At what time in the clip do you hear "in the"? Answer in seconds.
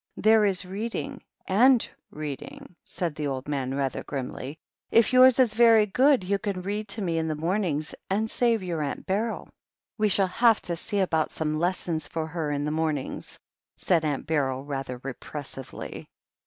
7.19-7.35, 12.51-12.71